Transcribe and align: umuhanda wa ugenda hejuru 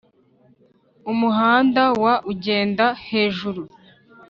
umuhanda 1.11 1.83
wa 2.03 2.13
ugenda 2.31 2.85
hejuru 3.07 3.61